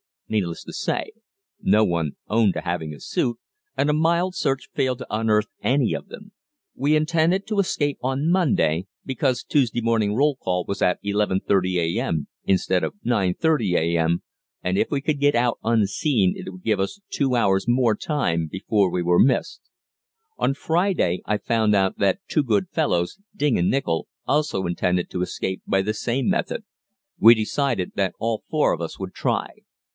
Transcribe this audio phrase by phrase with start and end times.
[0.27, 1.11] Needless to say,
[1.61, 3.37] no one owned to having a suit,
[3.77, 6.31] and a mild search failed to unearth any of them.
[6.73, 12.29] We intended to escape on Monday, because Tuesday morning roll call was at 11.30 a.m.
[12.45, 14.23] instead of 9.30 a.m.,
[14.63, 18.47] and if we could get out unseen it would give us two hours more time
[18.49, 19.61] before we were missed.
[20.37, 25.21] On Friday I found out that two good fellows, Ding and Nichol, also intended to
[25.21, 26.63] escape by the same method.
[27.19, 29.49] We decided that all four of us would try.